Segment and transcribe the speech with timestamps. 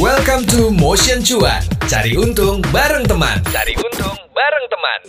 [0.00, 1.60] Welcome to Motion Cuan.
[1.84, 3.36] Cari untung bareng teman.
[3.52, 5.00] Cari untung bareng teman.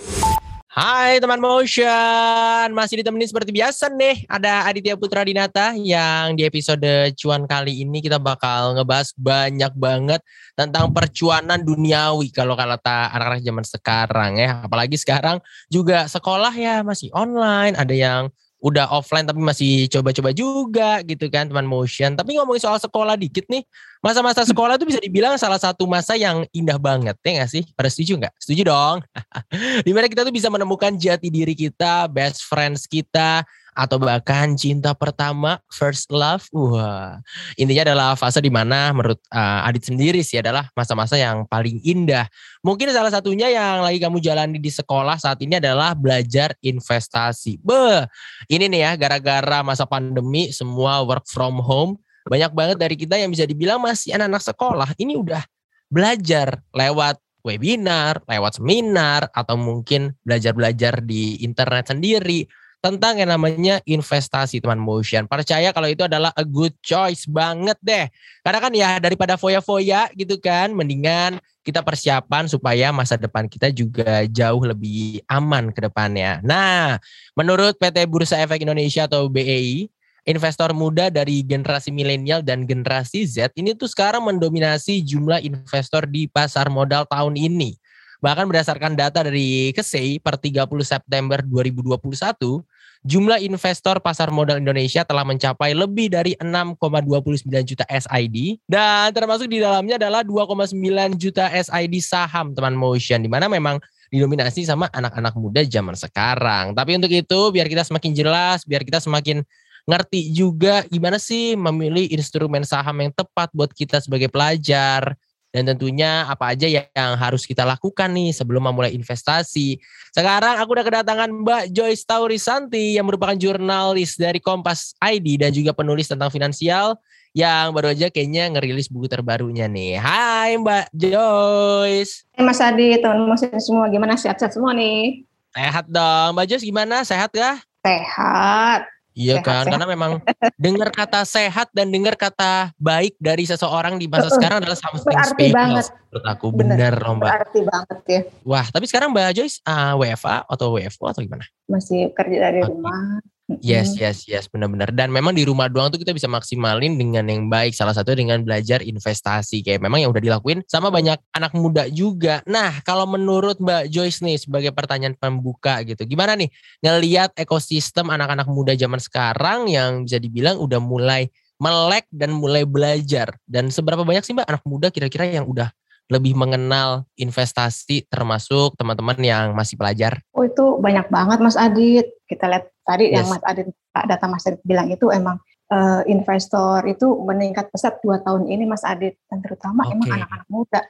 [0.68, 4.28] Hai teman Motion, masih ditemani seperti biasa nih.
[4.28, 10.20] Ada Aditya Putra Dinata yang di episode cuan kali ini kita bakal ngebahas banyak banget
[10.60, 14.60] tentang percuanan duniawi kalau kata anak-anak zaman sekarang ya.
[14.68, 15.40] Apalagi sekarang
[15.72, 18.28] juga sekolah ya masih online, ada yang
[18.62, 22.14] udah offline tapi masih coba-coba juga gitu kan teman motion.
[22.14, 23.66] Tapi ngomongin soal sekolah dikit nih,
[24.06, 27.66] masa-masa sekolah tuh bisa dibilang salah satu masa yang indah banget ya gak sih?
[27.74, 28.34] Pada setuju nggak?
[28.38, 28.98] Setuju dong.
[29.86, 34.92] Di mana kita tuh bisa menemukan jati diri kita, best friends kita, atau bahkan cinta
[34.92, 36.46] pertama first love.
[36.52, 37.20] Wah
[37.56, 42.28] intinya adalah fase di mana menurut uh, Adit sendiri sih adalah masa-masa yang paling indah.
[42.62, 47.60] Mungkin salah satunya yang lagi kamu jalani di sekolah saat ini adalah belajar investasi.
[47.64, 48.06] Be
[48.52, 51.98] ini nih ya gara-gara masa pandemi semua work from home
[52.28, 54.90] banyak banget dari kita yang bisa dibilang masih anak-anak sekolah.
[54.98, 55.42] Ini udah
[55.90, 62.46] belajar lewat webinar, lewat seminar, atau mungkin belajar-belajar di internet sendiri
[62.82, 65.30] tentang yang namanya investasi teman motion.
[65.30, 68.10] Percaya kalau itu adalah a good choice banget deh.
[68.42, 74.26] Karena kan ya daripada foya-foya gitu kan, mendingan kita persiapan supaya masa depan kita juga
[74.26, 76.42] jauh lebih aman ke depannya.
[76.42, 76.98] Nah,
[77.38, 79.86] menurut PT Bursa Efek Indonesia atau BEI,
[80.26, 86.26] investor muda dari generasi milenial dan generasi Z ini tuh sekarang mendominasi jumlah investor di
[86.26, 87.78] pasar modal tahun ini.
[88.22, 92.62] Bahkan berdasarkan data dari KSEI per 30 September 2021,
[93.02, 99.58] jumlah investor pasar modal Indonesia telah mencapai lebih dari 6,29 juta SID dan termasuk di
[99.58, 100.78] dalamnya adalah 2,9
[101.18, 106.76] juta SID saham teman motion di mana memang didominasi sama anak-anak muda zaman sekarang.
[106.76, 109.42] Tapi untuk itu biar kita semakin jelas, biar kita semakin
[109.88, 115.18] ngerti juga gimana sih memilih instrumen saham yang tepat buat kita sebagai pelajar,
[115.52, 119.78] dan tentunya apa aja yang harus kita lakukan nih sebelum memulai investasi.
[120.16, 125.76] Sekarang aku udah kedatangan Mbak Joyce Taurisanti yang merupakan jurnalis dari Kompas ID dan juga
[125.76, 126.96] penulis tentang finansial
[127.32, 130.00] yang baru aja kayaknya ngerilis buku terbarunya nih.
[130.00, 132.28] Hai Mbak Joyce.
[132.36, 135.28] Hai Mas Adi, teman-teman semua gimana sehat-sehat semua nih?
[135.52, 136.36] Sehat dong.
[136.36, 137.04] Mbak Joyce gimana?
[137.04, 137.60] Sehat kah?
[137.84, 138.88] Sehat.
[139.12, 139.76] Iya kan, sehat.
[139.76, 140.12] karena memang
[140.64, 145.04] dengar kata sehat dan dengar kata baik dari seseorang di masa uh, sekarang adalah something
[145.04, 145.86] special banget.
[145.92, 146.48] menurut aku.
[146.56, 147.30] Bener, loh Mbak.
[147.32, 148.22] Berarti banget ya.
[148.48, 151.44] Wah, tapi sekarang Mbak Joyce uh, WFA atau WFO atau gimana?
[151.68, 152.72] Masih kerja dari okay.
[152.72, 153.20] rumah.
[153.60, 154.96] Yes, yes, yes, benar-benar.
[154.96, 157.76] Dan memang di rumah doang tuh kita bisa maksimalin dengan yang baik.
[157.76, 159.60] Salah satu dengan belajar investasi.
[159.60, 162.40] Kayak memang yang udah dilakuin sama banyak anak muda juga.
[162.48, 166.08] Nah, kalau menurut Mbak Joyce nih sebagai pertanyaan pembuka gitu.
[166.08, 166.48] Gimana nih
[166.80, 171.28] ngeliat ekosistem anak-anak muda zaman sekarang yang bisa dibilang udah mulai
[171.60, 173.36] melek dan mulai belajar.
[173.44, 175.70] Dan seberapa banyak sih Mbak anak muda kira-kira yang udah
[176.12, 180.20] lebih mengenal investasi termasuk teman-teman yang masih pelajar?
[180.36, 182.12] Oh itu banyak banget Mas Adit.
[182.28, 183.24] Kita lihat tadi yes.
[183.24, 185.40] yang Mas Adit, data Mas Adit bilang itu emang
[185.72, 189.96] uh, investor itu meningkat pesat dua tahun ini Mas Adit dan terutama okay.
[189.96, 190.82] emang anak-anak muda.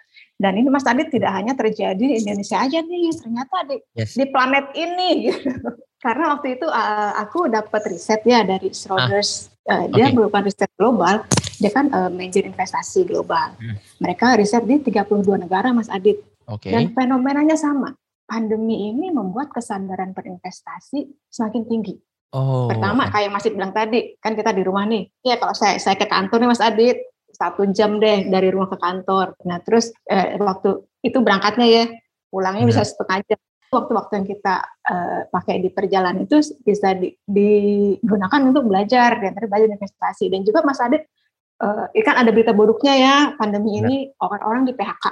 [0.42, 4.18] Dan ini Mas Adit tidak hanya terjadi di Indonesia aja nih, ternyata di yes.
[4.18, 5.30] di planet ini.
[6.02, 9.86] Karena waktu itu uh, aku dapat riset ya dari Schroders, ah.
[9.86, 10.18] uh, dia okay.
[10.18, 11.22] merupakan riset global
[11.62, 13.54] dia kan uh, manajer investasi global.
[13.62, 13.78] Hmm.
[14.02, 16.18] Mereka riset di 32 negara Mas Adit.
[16.50, 16.74] Okay.
[16.74, 17.94] Dan fenomenanya sama.
[18.26, 21.96] Pandemi ini membuat kesadaran berinvestasi semakin tinggi.
[22.34, 22.66] Oh.
[22.66, 25.06] Pertama kayak Mas Adit bilang tadi, kan kita di rumah nih.
[25.22, 26.98] Ya kalau saya saya ke kantor nih Mas Adit,
[27.30, 29.38] satu jam deh dari rumah ke kantor.
[29.46, 31.84] Nah terus eh, waktu itu berangkatnya ya,
[32.34, 32.72] pulangnya hmm.
[32.74, 33.40] bisa setengah jam
[33.72, 39.70] waktu-waktu yang kita uh, pakai di perjalanan itu bisa di, digunakan untuk belajar, dan belajar
[39.72, 40.28] investasi.
[40.28, 41.08] Dan juga Mas Adit
[41.64, 45.06] uh, kan ada berita buruknya ya pandemi ini orang-orang di PHK,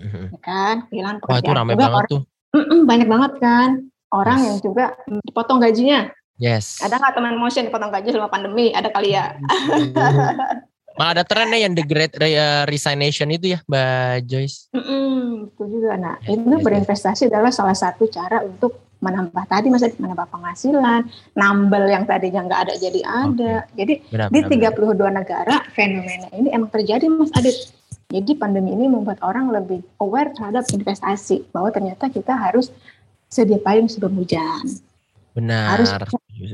[0.00, 0.24] mm-hmm.
[0.34, 1.36] ya kan kehilangan pekerjaan.
[1.36, 2.22] Wah itu ramai banget orang, tuh.
[2.88, 3.68] banyak banget kan
[4.16, 4.46] orang yes.
[4.48, 4.84] yang juga
[5.28, 6.00] dipotong gajinya.
[6.36, 6.80] Yes.
[6.84, 8.72] Ada nggak teman motion dipotong gaji selama pandemi?
[8.72, 9.36] Ada kali ya.
[10.96, 12.12] Malah ada trennya yang the great
[12.68, 14.72] resignation itu ya, Mbak Joyce.
[14.72, 15.92] Mm-mm, itu juga.
[16.00, 17.30] Nah, yes, itu yes, berinvestasi yes.
[17.32, 21.04] adalah salah satu cara untuk menambah tadi masa menambah penghasilan,
[21.36, 23.54] nambel yang tadinya nggak ada jadi ada.
[23.68, 23.76] Okay.
[23.76, 25.12] Jadi benar, di benar, 32 benar.
[25.12, 27.76] negara fenomena ini emang terjadi Mas Adit.
[28.06, 32.70] Jadi pandemi ini membuat orang lebih aware terhadap investasi bahwa ternyata kita harus
[33.26, 34.64] sedia payung sebelum hujan.
[35.36, 35.76] Benar.
[35.76, 35.92] Harus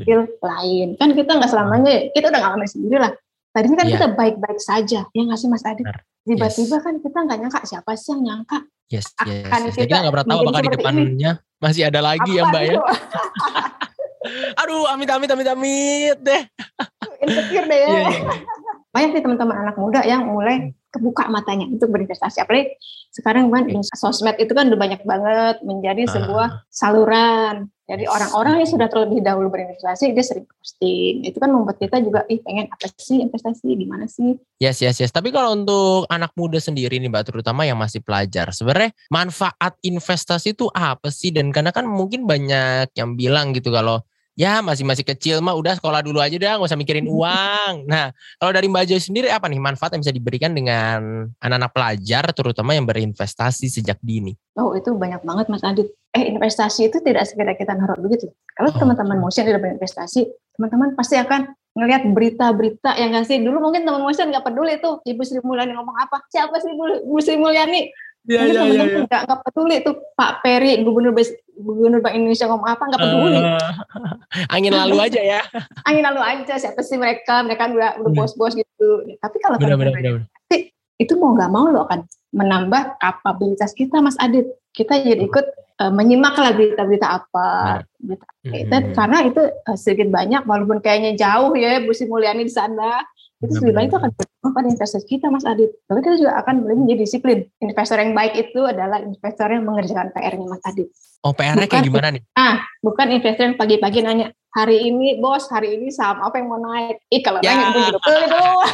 [0.02, 0.98] skill lain.
[0.98, 3.12] Kan kita nggak selamanya kita udah ngalamin sendiri lah.
[3.52, 3.94] Tadinya kan yeah.
[4.00, 5.84] kita baik-baik saja, ya nggak sih Mas Adit?
[6.24, 6.84] Tiba-tiba yes.
[6.84, 9.48] kan kita nggak nyangka siapa sih yang nyangka Yes, yes.
[9.48, 9.76] Akan yes.
[9.80, 11.32] Jadi nggak pernah tahu apakah di depannya ini.
[11.56, 12.76] masih ada lagi Apa ya Mbak ya.
[14.60, 16.42] Aduh, amit amit amit amit deh.
[17.24, 17.88] Insecure deh ya.
[17.88, 18.38] Yeah, yeah.
[18.92, 22.44] Banyak sih teman-teman anak muda yang mulai kebuka matanya untuk berinvestasi.
[22.44, 22.76] Apalagi
[23.10, 23.64] sekarang kan
[23.96, 26.60] sosmed itu kan udah banyak banget menjadi sebuah Ah.
[26.68, 27.72] saluran.
[27.82, 31.28] Jadi orang-orang yang sudah terlebih dahulu berinvestasi dia sering posting.
[31.28, 34.38] Itu kan membuat kita juga ih pengen apa sih investasi di mana sih?
[34.56, 35.12] Yes, yes, yes.
[35.12, 40.56] Tapi kalau untuk anak muda sendiri nih Mbak, terutama yang masih pelajar, sebenarnya manfaat investasi
[40.56, 41.34] itu apa sih?
[41.34, 44.00] Dan karena kan mungkin banyak yang bilang gitu kalau
[44.32, 47.86] ya masih masih kecil mah udah sekolah dulu aja dah, nggak usah mikirin uang.
[47.88, 52.24] Nah, kalau dari Mbak Joy sendiri apa nih manfaat yang bisa diberikan dengan anak-anak pelajar,
[52.32, 54.32] terutama yang berinvestasi sejak dini?
[54.56, 55.88] Oh itu banyak banget Mas Adit.
[56.12, 58.36] Eh investasi itu tidak sekedar kita naruh duit loh.
[58.52, 63.64] Kalau Oh, teman-teman motion tidak berinvestasi, teman-teman pasti akan ngelihat berita-berita yang nggak sih dulu
[63.64, 67.20] mungkin teman motion nggak peduli tuh Ibu Sri Mulyani ngomong apa siapa sih Ibu, Ibu
[67.24, 67.88] Sri Mulyani
[68.22, 72.68] Iya, Mungkin teman-teman nggak nggak peduli tuh Pak Peri gubernur Bes- gubernur Bank Indonesia ngomong
[72.68, 73.34] apa nggak peduli.
[73.34, 73.72] Eh,
[74.54, 75.40] angin lalu aja ya.
[75.88, 77.42] angin lalu aja siapa sih mereka?
[77.42, 78.22] Mereka udah udah Bener.
[78.22, 78.88] bos-bos gitu.
[79.18, 80.22] Tapi kalau Benar, benar, benar.
[80.94, 84.46] itu mau nggak mau lo akan menambah kapabilitas kita Mas Adit.
[84.70, 85.46] Kita jadi ikut
[85.82, 87.48] eh, menyimak lah berita-berita apa
[87.98, 88.94] berita itu Mhm.
[88.94, 93.02] karena itu eh, sedikit banyak walaupun kayaknya jauh ya Bu Sri Mulyani di sana
[93.42, 96.16] itu Benar, sedikit banyak itu benar, akan berdampak pada investasi kita Mas Adit tapi kita
[96.16, 100.62] juga akan boleh menjadi disiplin investor yang baik itu adalah investor yang mengerjakan PR-nya Mas
[100.62, 100.88] Adit
[101.22, 102.22] Oh, PR-nya kayak gimana nih?
[102.78, 107.02] bukan investor yang pagi-pagi nanya hari ini bos hari ini saham apa yang mau naik
[107.08, 107.50] ih kalau Ya.
[107.50, 108.58] nanya gue juga beli dong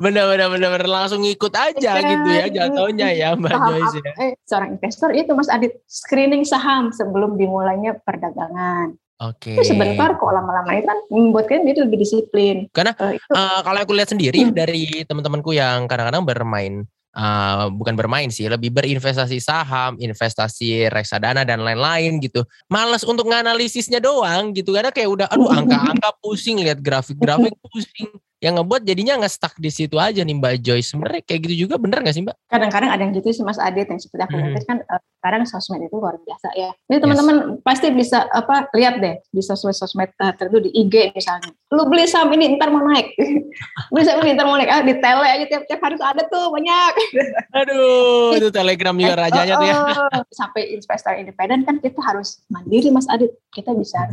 [0.00, 0.88] Bener, bener, bener, bener.
[0.88, 4.12] langsung ikut aja Iya, gitu ya jatuhnya ya Mbak saham Joyce ya.
[4.16, 8.96] eh, seorang investor itu Mas Adit screening saham sebelum dimulainya perdagangan.
[9.20, 9.52] Oke.
[9.52, 12.56] Itu sebentar kok lama-lama itu kan membuat kalian jadi lebih disiplin.
[12.72, 14.56] Karena, Eh, itu Eh, kalau aku lihat sendiri Hmm.
[14.56, 16.74] dari teman-temanku yang kadang-kadang bermain
[17.10, 22.46] eh, bukan bermain sih, lebih berinvestasi saham, investasi reksadana dan lain-lain gitu.
[22.70, 28.14] Males untuk nganalisisnya doang gitu karena kayak udah aduh angka-angka pusing lihat grafik-grafik pusing.
[28.40, 30.96] Yang ngebuat jadinya nggak stuck di situ aja nih Mbak Joyce.
[30.96, 32.36] Sebenarnya kayak gitu juga bener gak sih Mbak?
[32.50, 34.56] kadang-kadang ada yang gitu sih Mas Adit yang seperti aku Hmm.
[34.66, 36.72] kan eh, sekarang sosmed itu luar biasa ya.
[36.88, 41.52] Jadi teman-teman pasti bisa apa lihat deh di sosmed-sosmed eh, tertentu di IG misalnya.
[41.70, 43.12] Lu beli saham ini ntar mau naik.
[43.92, 44.72] beli saham ini ntar mau naik.
[44.72, 46.92] Ah, di tele aja tiap-tiap hari tuh ada tuh banyak.
[47.60, 49.74] Aduh, itu telegram juga rajanya tuh ya.
[49.76, 50.22] Oh, oh.
[50.32, 53.30] Sampai investor independen kan kita harus mandiri Mas Adit.
[53.52, 54.08] Kita bisa.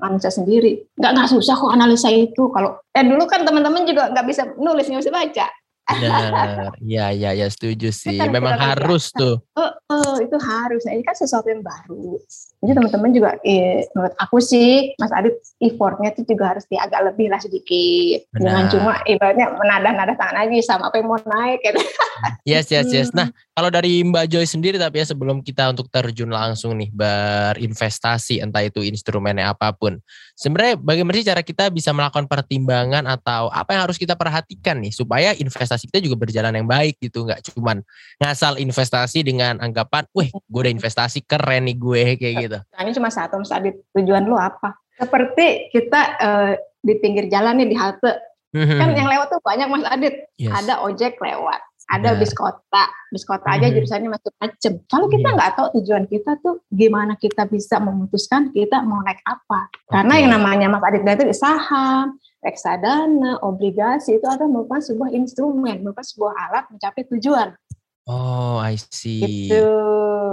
[0.00, 0.80] Analisa sendiri.
[0.96, 2.48] Nggak nggak susah kok analisa itu.
[2.48, 5.46] Kalau eh dulu kan teman-teman juga nggak bisa nulis nggak bisa baca.
[6.80, 8.16] Iya, iya, iya, setuju sih.
[8.16, 9.42] Memang harus tuh.
[9.58, 10.82] Oh, oh, itu harus.
[10.88, 12.16] Nah, ini kan sesuatu yang baru.
[12.62, 17.10] Jadi teman-teman juga, eh, menurut aku sih, Mas Adit, effortnya itu juga harus di agak
[17.10, 18.24] lebih lah sedikit.
[18.38, 18.72] Jangan Benar.
[18.72, 21.60] cuma ibaratnya menadah-nadah tangan aja sama apa yang mau naik.
[21.60, 21.82] Gitu.
[22.46, 23.10] Yes, yes, yes.
[23.14, 28.38] Nah, kalau dari Mbak Joy sendiri tapi ya sebelum kita untuk terjun langsung nih berinvestasi
[28.42, 29.98] entah itu instrumennya apa pun.
[30.38, 34.94] Sebenarnya bagaimana sih cara kita bisa melakukan pertimbangan atau apa yang harus kita perhatikan nih
[34.94, 37.82] supaya investasi kita juga berjalan yang baik gitu, nggak cuman
[38.22, 42.58] ngasal investasi dengan anggapan, "Wih, gue udah investasi keren nih gue" kayak gitu.
[42.70, 44.78] Tanya cuma satu, Mas Adit, tujuan lu apa?
[44.94, 48.12] Seperti kita eh, di pinggir jalan nih di halte,
[48.54, 50.14] kan yang lewat tuh banyak Mas Adit.
[50.38, 50.54] Yes.
[50.54, 52.20] Ada ojek lewat, ada Benar.
[52.22, 53.74] bis kota, bis kota aja Mhm.
[53.74, 54.72] jurusannya macam-macam.
[54.86, 55.34] Kalau kita Iya.
[55.34, 59.66] nggak tahu tujuan kita tuh gimana kita bisa memutuskan kita mau naik apa.
[59.90, 60.20] Karena Oke.
[60.22, 66.32] yang namanya Mas Adit itu saham, reksadana, obligasi itu adalah merupakan sebuah instrumen, merupakan sebuah
[66.36, 67.54] alat mencapai tujuan.
[68.10, 69.46] Oh, I see.
[69.50, 69.68] Gitu.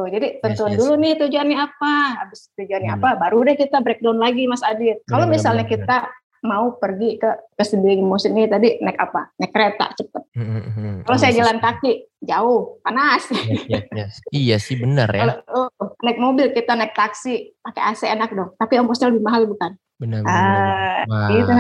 [0.10, 0.79] Jadi tentuin yes.
[0.82, 1.96] dulu nih tujuannya apa.
[2.25, 3.00] Habis tujuannya Hmm.
[3.01, 5.05] apa, baru deh kita breakdown lagi Mas Adit.
[5.05, 9.29] Kalau Benar, misalnya kita mau pergi ke ke sendiri musim ini tadi naik apa?
[9.38, 10.24] Naik kereta cepet.
[10.39, 13.27] Hmm, Kalau saya jalan kaki jauh, panas.
[13.29, 14.13] Yes, yes, yes.
[14.32, 15.22] Iya sih benar ya.
[15.27, 18.55] Kalau oh, naik mobil kita naik taksi pakai AC enak dong.
[18.55, 19.75] Tapi ongkosnya lebih mahal bukan?
[20.00, 21.27] Benar, benar, Wah.
[21.27, 21.51] itu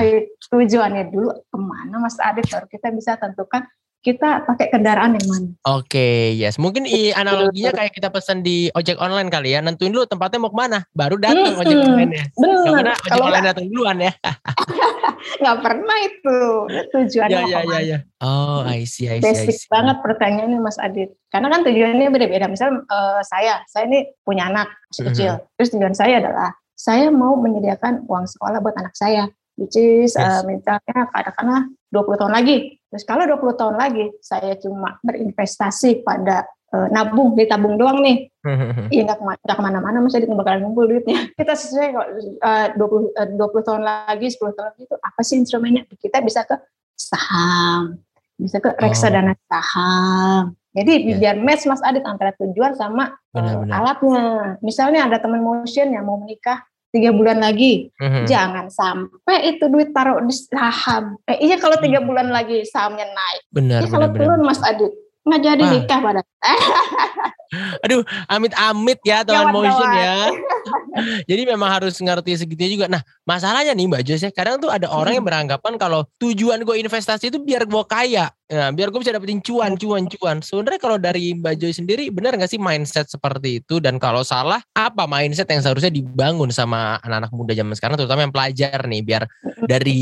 [0.47, 3.67] tujuannya dulu ke mana Mas Adit baru kita bisa tentukan
[3.99, 5.47] kita pakai kendaraan yang mana.
[5.67, 6.55] Oke, yes.
[6.55, 9.59] Mungkin i analoginya kayak kita pesan di ojek online kali ya.
[9.59, 11.89] Nentuin dulu tempatnya mau ke mana, baru datang ojek Mm-mm.
[11.91, 12.25] online ya.
[12.25, 12.63] Gak Benar.
[12.63, 14.13] pernah ojek Kalau online datang duluan ya.
[15.43, 16.37] nggak pernah itu
[16.95, 17.97] tujuannya Ya, ya, ya, ya.
[18.23, 19.67] Oh, I see, I see, I basic see.
[19.67, 21.11] banget pertanyaannya Mas Adit.
[21.27, 22.47] Karena kan tujuannya beda-beda.
[22.47, 25.07] Misal eh, saya, saya ini punya anak masih Mhm.
[25.11, 25.31] kecil.
[25.55, 29.27] Terus tujuan saya adalah saya mau menyediakan uang sekolah buat anak saya.
[29.59, 30.47] Which is eh, Yes.
[30.47, 32.79] misalnya katakanlah 20 tahun lagi.
[32.87, 38.31] Terus kalau 20 tahun lagi saya cuma berinvestasi pada eh, nabung, ditabung doang nih.
[38.93, 41.27] Iya nggak ke mana, ke mana-mana Mas Adit nggak bakalan ngumpul duitnya.
[41.39, 42.07] Kita sesuai kok
[42.39, 45.83] eh, 20, eh, 20 tahun lagi, 10 tahun lagi itu apa sih instrumennya?
[45.91, 46.55] Kita bisa ke
[46.95, 47.99] saham,
[48.39, 50.55] bisa ke reksadana saham.
[50.69, 51.17] Jadi Yes.
[51.17, 53.73] biar match Mas Adit antara tujuan sama Benar-benar.
[53.75, 54.23] alatnya.
[54.61, 57.93] Misalnya ada teman motion yang mau menikah, tiga bulan lagi.
[57.97, 58.25] Mhm.
[58.25, 61.17] Jangan sampai itu duit taruh di saham.
[61.25, 63.41] Eh, iya kalau tiga bulan lagi sahamnya naik.
[63.49, 64.25] Benar, Ya kalau benar, benar.
[64.35, 66.21] turun Mas Adit nggak jadi nikah pada.
[67.81, 70.29] Aduh, amit-amit ya teman motion ya.
[71.25, 72.85] Jadi memang harus ngerti segitunya juga.
[72.91, 76.75] Nah, masalahnya nih Mbak Joyce ya, kadang tuh ada orang yang beranggapan kalau tujuan gue
[76.77, 78.29] investasi itu biar gue kaya.
[78.49, 80.37] Nah, biar gue bisa dapetin cuan, cuan, cuan.
[80.41, 83.77] Sebenarnya kalau dari Mbak Joyce sendiri, benar nggak sih mindset seperti itu?
[83.77, 88.33] Dan kalau salah, apa mindset yang seharusnya dibangun sama anak-anak muda zaman sekarang, terutama yang
[88.33, 89.23] pelajar nih, biar
[89.69, 90.01] dari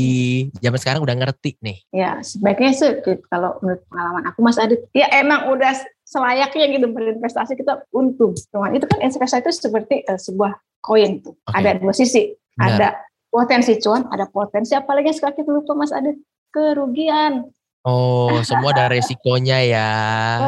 [0.64, 1.76] zaman sekarang udah ngerti nih.
[1.92, 2.90] Ya sebaiknya sih
[3.28, 5.76] kalau menurut pengalaman aku Mas Adit, ya emang udah
[6.08, 8.32] selayaknya gitu berinvestasi kita untung.
[8.48, 11.36] Cuman itu kan investasi itu seperti eh, sebuah koin tuh.
[11.44, 11.52] Oke.
[11.52, 12.32] Ada dua sisi.
[12.56, 12.64] Benar.
[12.72, 12.88] Ada
[13.28, 16.16] potensi cuan, ada potensi apalagi sekarang kita lupa Mas Adit
[16.48, 17.52] kerugian.
[17.84, 19.90] Oh, semua ada resikonya ya.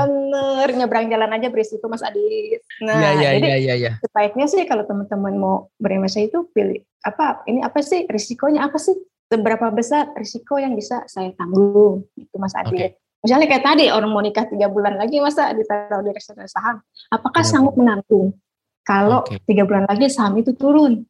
[0.08, 2.64] Bener, nyebrang jalan aja berisiko Mas Adit.
[2.80, 3.92] Nah, Iya, iya, jadi iya, iya, iya.
[4.00, 8.92] sebaiknya sih kalau teman-teman mau berinvestasi itu pilih apa ini apa sih risikonya apa sih
[9.30, 12.96] seberapa besar risiko yang bisa saya tanggung itu Mas Adit.
[13.20, 16.80] Misalnya kayak tadi orang mau nikah tiga bulan lagi masa ditaruh di reksadana saham,
[17.12, 17.52] apakah Benar.
[17.52, 18.32] sanggup menanggung
[18.80, 21.04] kalau tiga bulan lagi saham itu turun?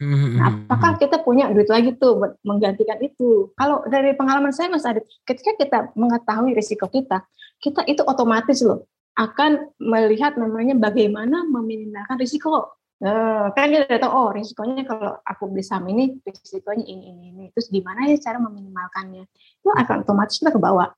[0.00, 3.52] Mhm, Nah, mhm, apakah kita punya duit lagi tuh buat menggantikan itu?
[3.52, 7.20] Kalau dari pengalaman saya Mas Adit, ketika kita mengetahui risiko kita,
[7.60, 8.88] kita itu otomatis loh
[9.20, 12.80] akan melihat namanya bagaimana meminimalkan risiko.
[13.04, 17.24] Nah, kan kita udah tahu oh risikonya kalau aku beli saham ini risikonya ini ini
[17.32, 17.44] ini.
[17.52, 19.24] Terus gimana ya cara meminimalkannya?
[19.60, 20.88] Itu akan otomatis kita ke bawah.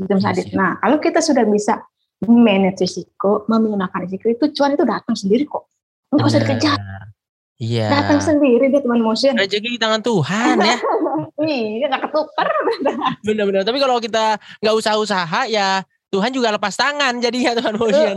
[0.00, 0.56] Mas Iya sih.
[0.56, 1.84] Nah, kalau kita sudah bisa
[2.24, 5.68] manage risiko, meminimalkan risiko itu cuan itu datang sendiri kok.
[6.10, 6.78] Nggak usah dikejar,
[7.60, 7.86] Iya.
[7.92, 9.36] datang sendiri dia teman motion.
[9.36, 10.76] Rezeki di tangan Tuhan ya.
[11.40, 12.48] Iya, nggak ketukar.
[13.24, 13.64] Benar-benar.
[13.64, 15.80] Tapi kalau kita nggak usaha-usaha ya
[16.10, 18.14] Tuhan juga lepas tangan jadinya Tuhan motion.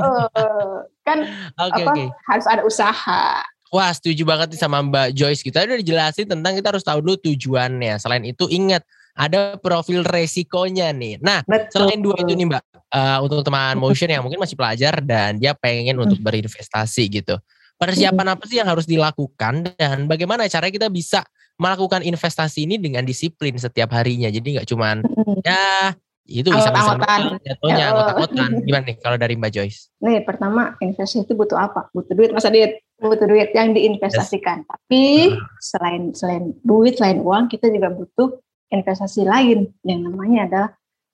[1.04, 1.20] Kan
[1.56, 2.04] Oke apa oke.
[2.28, 3.24] harus ada usaha.
[3.72, 5.40] Wah setuju banget nih sama Mbak Joyce.
[5.42, 7.96] Kita udah dijelasin tentang kita harus tahu dulu tujuannya.
[7.98, 11.22] Selain itu ingat ada profil resikonya nih.
[11.22, 11.86] Nah Betul.
[11.86, 12.64] selain dua itu nih Mbak.
[12.94, 17.42] eh, untuk teman motion yang mungkin masih pelajar dan dia pengen untuk berinvestasi gitu.
[17.74, 21.26] Persiapan apa sih yang harus dilakukan dan bagaimana caranya kita bisa
[21.58, 24.30] melakukan investasi ini dengan disiplin setiap harinya.
[24.30, 25.42] Jadi nggak cuman Mm.
[25.42, 25.94] ya
[26.24, 27.20] itu bisa Angot-angotan.
[27.44, 28.50] jatuhnya Ya, anggota-anggotan.
[28.64, 29.80] Gimana nih kalau dari Mbak Joyce?
[30.00, 31.92] Nih pertama investasi itu butuh apa?
[31.92, 32.80] Butuh duit Mas Adit.
[32.96, 34.64] Butuh duit yang diinvestasikan.
[34.64, 38.40] Tapi selain selain duit, selain uang, kita juga butuh
[38.72, 40.70] investasi lain yang namanya adalah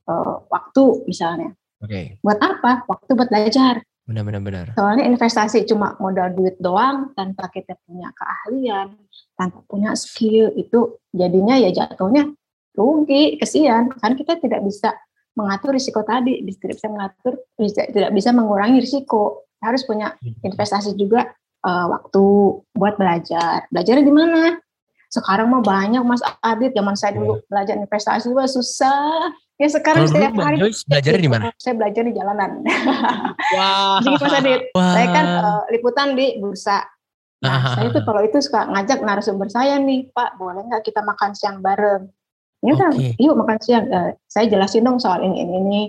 [0.09, 1.49] eh, waktu misalnya.
[1.79, 2.83] Oke, Buat apa?
[2.91, 3.79] Waktu buat belajar.
[4.09, 4.65] benar-benar benar.
[4.73, 8.97] Soalnya investasi cuma modal duit doang tanpa kita punya keahlian,
[9.37, 12.33] tanpa punya skill itu jadinya ya jatuhnya
[12.73, 13.93] rugi, kesian.
[14.01, 14.97] Kan kita tidak bisa
[15.37, 17.33] mengatur risiko tadi, tidak bisa mengatur,
[17.93, 19.45] tidak bisa mengurangi risiko.
[19.61, 21.29] Harus punya investasi juga
[21.61, 22.23] eh, waktu
[22.73, 23.69] buat belajar.
[23.69, 24.57] Belajarnya di mana?
[25.09, 29.33] Sekarang mah banyak Mas Adit, zaman saya dulu belajar investasi wah susah.
[29.59, 31.43] Ya sekarang Kalau setiap hari Joyce belajarnya di mana?
[31.59, 32.63] Saya belajar di jalanan.
[33.59, 33.99] Wah.
[33.99, 34.93] Jadi Mas Adit, Wah.
[34.95, 36.85] saya kan eh, liputan di bursa.
[37.43, 37.75] Nah, Ah.
[37.75, 41.59] saya tuh kalau itu suka ngajak narasumber saya nih, Pak, boleh nggak kita makan siang
[41.59, 42.07] bareng?
[42.63, 43.15] Ya udah, Oke.
[43.19, 43.85] yuk makan siang.
[43.91, 45.81] Eh, saya jelasin dong soal ini ini ini.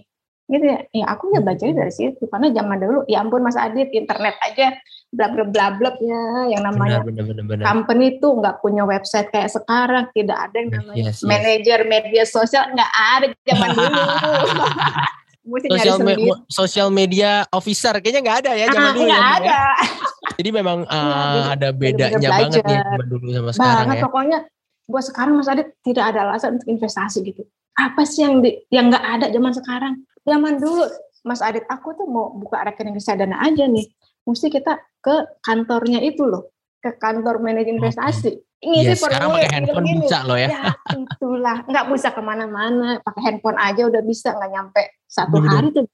[0.50, 0.78] Gitu ya.
[0.90, 4.74] Ya aku ya belajar dari situ karena zaman dulu, ya ampun Mas Adit, internet aja
[5.10, 6.22] bla bla bla bla ya
[6.54, 7.64] yang namanya benar benar benar benar.
[7.66, 11.26] company tuh nggak punya website kayak sekarang, tidak ada yang namanya Yes, yes.
[11.26, 14.02] manajer media sosial nggak ada zaman dulu.
[15.50, 19.26] Mesti nyari me- social media officer kayaknya nggak ada ya zaman Ah, dulu nggak ya.
[19.26, 19.38] Ya.
[19.38, 19.60] ada.
[20.38, 22.86] Jadi memang uh, ada bedanya bener-bener banget nih belajar.
[22.86, 24.02] zaman dulu sama sekarang banget ya.
[24.06, 24.38] pokoknya
[24.86, 27.42] buat sekarang Mas Adit tidak ada alasan untuk investasi gitu.
[27.74, 29.94] Apa sih yang di, yang nggak ada zaman sekarang?
[30.24, 30.84] Zaman dulu
[31.24, 33.86] Mas Adit aku tuh mau buka rekening reksadana aja nih.
[34.24, 38.36] Mesti kita ke kantornya itu loh, ke kantor manajer investasi.
[38.60, 40.48] Ini sekarang pakai handphone bisa loh ya.
[40.52, 40.62] Ya
[40.92, 43.00] itulah, nggak bisa ke mana-mana.
[43.00, 45.88] Pakai handphone aja udah bisa, nggak nyampe satu hari tuh.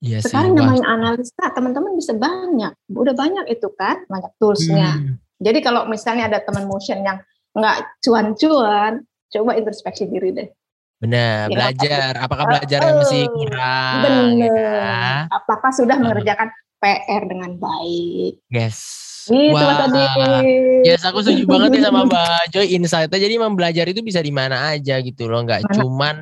[0.00, 0.32] Iya sih.
[0.32, 0.64] Sekarang wah.
[0.64, 2.72] namanya analisa, teman-teman bisa banyak.
[2.88, 4.96] Udah banyak itu kan, banyak toolsnya.
[4.96, 7.20] Hmm, Jadi kalau misalnya ada teman motion yang
[7.52, 10.48] nggak cuan-cuan, coba introspeksi diri deh.
[11.00, 12.10] Benar, Ya, belajar.
[12.20, 13.94] Apakah belajarnya masih eh, kurang?
[14.04, 14.52] Bener.
[14.52, 15.26] ya?
[15.28, 16.02] Apakah sudah Ah.
[16.02, 18.40] mengerjakan PR dengan baik?
[18.48, 18.78] Yes.
[19.26, 19.84] Gitu Wah.
[19.84, 20.82] Adit.
[20.82, 23.18] Yes, aku setuju banget nih sama Mbak Joy insight-nya.
[23.20, 25.74] Jadi memang belajar itu bisa di mana aja gitu loh, nggak Mana?
[25.76, 26.14] cuman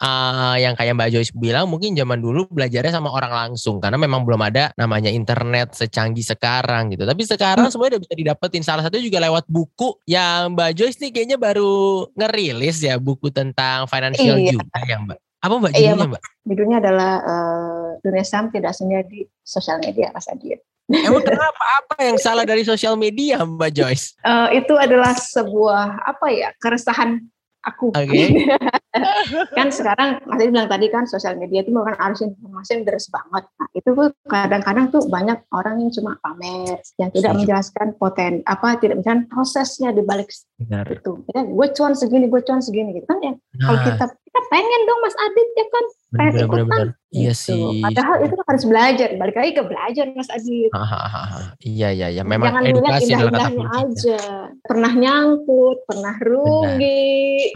[0.00, 4.26] uh, yang kayak Mbak Joyce bilang mungkin zaman dulu belajarnya sama orang langsung karena memang
[4.26, 7.04] belum ada namanya internet secanggih sekarang gitu.
[7.04, 7.72] Tapi sekarang Hmm.
[7.74, 8.62] semuanya udah bisa didapetin.
[8.64, 13.86] Salah satu juga lewat buku yang Mbak Joyce nih kayaknya baru ngerilis ya buku tentang
[13.86, 14.58] financial Iya.
[14.58, 15.18] juga ya Mbak.
[15.44, 16.22] Apa Mbak Iya, judulnya Mbak?
[16.48, 20.64] Judulnya adalah eh, dunia saham tidak sendiri di sosial media Mas Adit.
[20.84, 21.64] Emang kenapa?
[21.80, 24.12] Apa yang salah dari sosial media, Mbak Joyce?
[24.20, 27.24] Uh, itu adalah sebuah apa ya keresahan
[27.64, 27.90] aku.
[27.96, 28.46] Okay.
[29.58, 33.44] kan sekarang masih bilang tadi kan sosial media itu merupakan arus informasi yang deras banget.
[33.58, 38.78] Nah, itu tuh kadang-kadang tuh banyak orang yang cuma pamer, yang tidak menjelaskan poten apa
[38.78, 41.12] tidak menjelaskan prosesnya di balik itu.
[41.32, 43.32] Ya, gue cuan segini, gue cuan segini gitu kan ya.
[43.34, 43.66] Nah.
[43.66, 44.04] Kalau kita
[44.34, 46.88] kita pengen dong Mas Adit ya kan pengen ikutan.
[47.14, 47.46] Iya gitu.
[47.46, 47.78] sih.
[47.78, 50.70] Padahal itu harus belajar, balik lagi ke belajar Mas Adit.
[51.62, 54.20] iya iya iya, memang Jangan edukasi indah indahnya aja.
[54.66, 57.54] Pernah nyangkut, pernah rugi.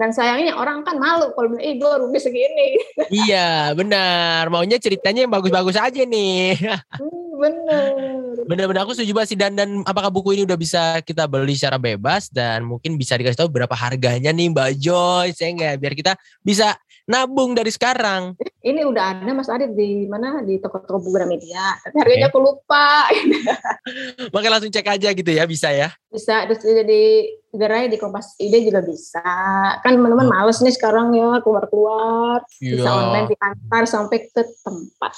[0.00, 2.68] Dan sayangnya orang kan malu kalau bilang, ih gue rugi segini.
[3.28, 6.56] iya benar, maunya ceritanya yang bagus-bagus aja nih.
[6.96, 7.92] hmm, bener.
[8.48, 11.76] Bener-bener aku setuju banget sih dan dan apakah buku ini udah bisa kita beli secara
[11.76, 16.12] bebas dan mungkin bisa dikasih tahu berapa harganya nih Mbak Joy, saya enggak biar kita
[16.40, 16.72] bisa
[17.30, 18.34] nabung dari sekarang.
[18.58, 22.34] Ini udah ada Mas Adit di mana di toko-toko buku media, tapi harganya okay.
[22.34, 23.06] aku lupa.
[24.34, 25.94] Makanya langsung cek aja gitu ya, bisa ya?
[26.10, 29.22] Bisa, terus jadi gerai di Kompas Ide juga bisa.
[29.80, 30.32] Kan teman-teman oh.
[30.34, 32.82] males nih sekarang ya keluar-keluar, yeah.
[32.82, 35.12] bisa online di kantor sampai ke tempat.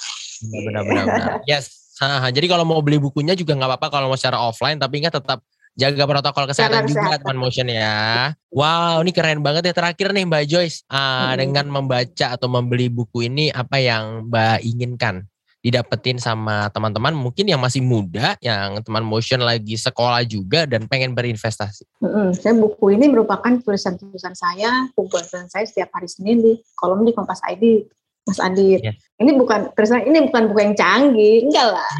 [0.53, 1.05] Benar-benar.
[1.49, 1.81] yes.
[2.29, 5.41] jadi kalau mau beli bukunya juga nggak apa-apa kalau mau secara offline, tapi ingat tetap
[5.73, 8.31] jaga protokol kesehatan juga teman motion ya.
[8.53, 10.85] Wow, ini keren banget ya terakhir nih Mbak Joyce.
[10.89, 11.33] Uh, hmm.
[11.41, 15.25] Dengan membaca atau membeli buku ini apa yang Mbak inginkan
[15.63, 21.15] didapetin sama teman-teman mungkin yang masih muda, yang teman motion lagi sekolah juga dan pengen
[21.15, 21.87] berinvestasi.
[22.03, 27.15] Hmm, saya buku ini merupakan tulisan-tulisan saya, kumpulan saya setiap hari Senin di kolom di
[27.15, 27.87] Kompas ID.
[28.23, 28.79] Mas Adit.
[28.79, 28.95] Yes.
[29.19, 31.91] Ini bukan terus ini bukan buku yang canggih, enggak lah.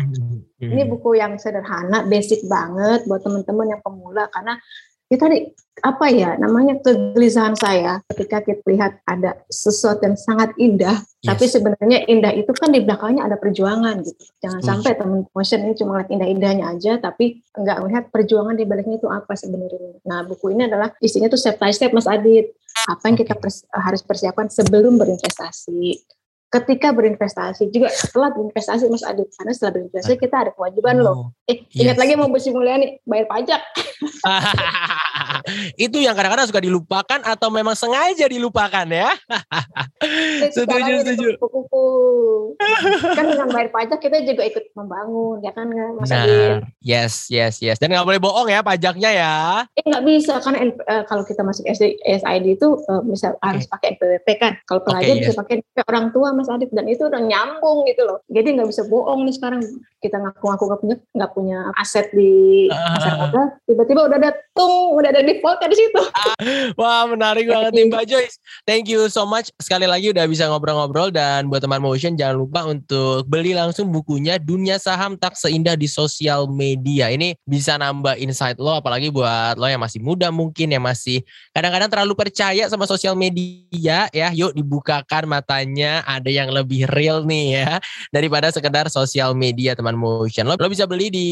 [0.64, 0.72] Hmm.
[0.72, 4.56] Ini buku yang sederhana, basic banget buat teman-teman yang pemula karena
[5.12, 5.46] ya tadi
[5.84, 11.28] apa ya namanya kegelisahan saya ketika kita lihat ada sesuatu yang sangat indah, yes.
[11.28, 14.24] tapi sebenarnya indah itu kan di belakangnya ada perjuangan gitu.
[14.42, 18.98] Jangan sampai teman motion ini cuma lihat indah-indahnya aja, tapi enggak melihat perjuangan di baliknya
[19.02, 20.02] itu apa sebenarnya.
[20.08, 22.54] Nah buku ini adalah isinya tuh step by step Mas Adit.
[22.90, 26.00] Apa yang kita pers harus persiapkan sebelum berinvestasi
[26.54, 31.16] ketika berinvestasi juga setelah berinvestasi Mas Adit karena setelah berinvestasi kita ada kewajiban oh, loh.
[31.50, 32.02] Eh ingat yes.
[32.06, 33.62] lagi mau bersih Mulyani bayar pajak.
[35.86, 39.12] Itu yang kadang-kadang suka dilupakan atau memang sengaja dilupakan ya?
[40.56, 41.28] Setuju setuju.
[41.40, 41.86] kuku
[43.16, 47.64] kan dengan bayar pajak kita juga ikut membangun ya kan Mas nah, Adit yes yes
[47.64, 47.80] yes.
[47.80, 49.36] Dan nggak boleh bohong ya pajaknya ya.
[49.74, 53.48] Eh nggak bisa uh, kalau kita masuk SD SID itu uh, bisa okay.
[53.48, 54.54] harus pakai NPWP kan.
[54.68, 55.24] Kalau pelajar okay, yes.
[55.32, 55.56] bisa pakai
[55.88, 58.20] orang tua Mas Adit dan itu udah nyambung gitu loh.
[58.28, 59.64] Jadi nggak bisa bohong nih sekarang.
[60.04, 63.56] Kita ngaku-ngaku nggak punya nggak punya aset di pasar modal.
[63.64, 66.04] Tiba-tiba udah ada tung udah ada default di situ.
[66.76, 68.36] Wah menarik banget nih Mbak Joyce.
[68.68, 69.48] Thank you so much.
[69.64, 71.16] Sekali lagi udah bisa ngobrol-ngobrol.
[71.16, 75.88] Dan buat teman motion jangan lupa untuk beli langsung bukunya dunia saham tak seindah di
[75.88, 77.08] sosial media.
[77.08, 81.24] Ini bisa nambah insight lo apalagi buat lo yang masih muda mungkin yang masih
[81.56, 84.36] kadang-kadang terlalu percaya sama sosial media ya.
[84.36, 87.72] Yuk dibukakan matanya ada yang lebih real nih ya
[88.10, 90.50] daripada sekedar sosial media teman motion.
[90.50, 91.30] Lo, lo bisa beli di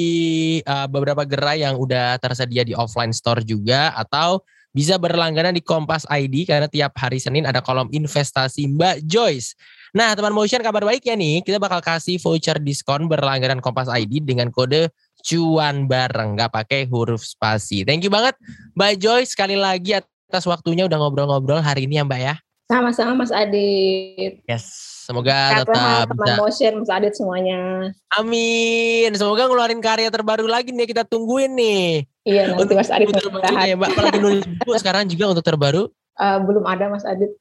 [0.64, 6.08] uh, beberapa gerai yang udah tersedia di offline store juga atau bisa berlangganan di Kompas
[6.08, 9.60] ID karena tiap hari Senin ada kolom investasi Mbak Joyce.
[9.92, 14.48] Nah, teman motion kabar baiknya nih, kita bakal kasih voucher diskon berlangganan Kompas ID dengan
[14.48, 14.88] kode
[15.22, 17.84] cuan bareng, nggak pakai huruf spasi.
[17.84, 18.40] Thank you banget
[18.80, 22.36] Mbak Joyce sekali lagi atas waktunya udah ngobrol-ngobrol hari ini ya Mbak ya.
[22.72, 24.40] Sama-sama Mas Adit.
[24.48, 24.64] Yes.
[25.04, 27.92] Semoga Kata tetap teman motion Mas Adit semuanya.
[28.16, 29.12] Amin.
[29.12, 32.08] Semoga ngeluarin karya terbaru lagi nih kita tungguin nih.
[32.24, 33.90] Iya nanti untuk Mas Adit terbaru ya Mbak.
[33.92, 35.92] Apalagi nulis buku sekarang juga untuk terbaru.
[36.16, 37.36] Uh, belum ada Mas Adit.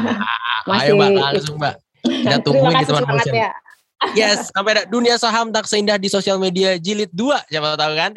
[0.66, 1.74] Masih ayo Mbak langsung Mbak.
[2.02, 3.34] Kita tungguin di teman motion.
[3.38, 3.50] Ya.
[4.12, 7.48] Yes, sampai ada dunia saham tak seindah di sosial media jilid 2.
[7.48, 8.10] Siapa tahu kan?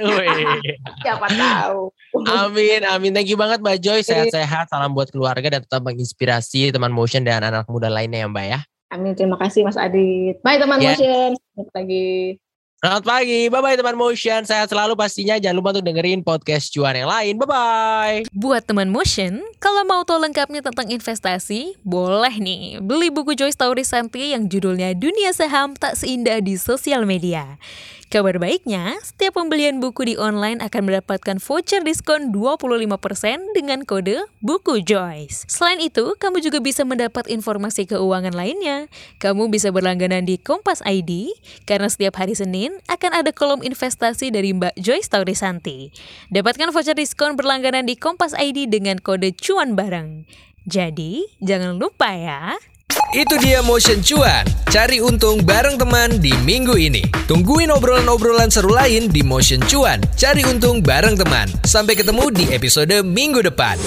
[1.00, 1.82] Siapa tahu.
[2.28, 3.12] Amin, amin.
[3.16, 4.00] Thank you banget Mbak Joy.
[4.04, 4.68] Sehat-sehat.
[4.68, 8.60] Salam buat keluarga dan tetap menginspirasi teman motion dan anak muda lainnya ya Mbak ya.
[8.92, 9.16] Amin.
[9.16, 10.40] Terima kasih Mas Adit.
[10.44, 10.96] Bye teman yeah.
[10.96, 11.30] motion.
[11.36, 12.40] Selamat pagi.
[12.78, 13.50] Selamat pagi.
[13.50, 14.46] Bye-bye teman motion.
[14.46, 15.34] Sehat selalu pastinya.
[15.42, 17.34] Jangan lupa untuk dengerin podcast cuan yang lain.
[17.42, 18.30] Bye-bye.
[18.38, 24.38] Buat teman motion, kalau mau tahu lengkapnya tentang investasi, boleh nih beli buku Joyce Taurisanti
[24.38, 27.58] yang judulnya Dunia Saham Tak Seindah di Sosial Media.
[28.08, 32.88] Kabar baiknya, setiap pembelian buku di online akan mendapatkan voucher diskon 25%
[33.52, 35.44] dengan kode Buku Joyce.
[35.52, 38.88] Selain itu, kamu juga bisa mendapat informasi keuangan lainnya.
[39.20, 41.36] Kamu bisa berlangganan di Kompas ID,
[41.68, 45.92] karena setiap hari Senin akan ada kolom investasi dari Mbak Joyce Taurisanti.
[46.32, 50.24] Dapatkan voucher diskon berlangganan di Kompas ID dengan kode cuan bareng.
[50.64, 52.56] Jadi, jangan lupa ya.
[53.16, 54.44] Itu dia Motion Cuan.
[54.68, 57.00] Cari untung bareng teman di minggu ini.
[57.24, 60.04] Tungguin obrolan-obrolan seru lain di Motion Cuan.
[60.20, 61.48] Cari untung bareng teman.
[61.64, 63.80] Sampai ketemu di episode minggu depan.